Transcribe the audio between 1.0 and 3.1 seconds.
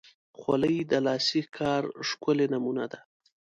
لاسي کار ښکلی نمونه ده.